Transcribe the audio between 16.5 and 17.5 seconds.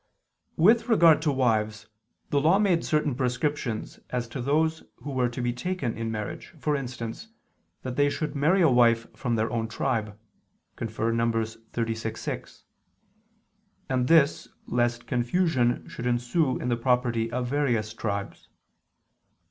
in the property of